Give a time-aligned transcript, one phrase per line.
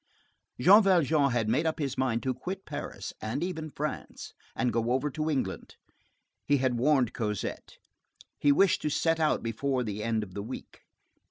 [0.59, 4.89] Jean Valjean had made up his mind to quit Paris, and even France, and go
[4.93, 5.75] over to England.
[6.47, 7.77] He had warned Cosette.
[8.39, 10.81] He wished to set out before the end of the week.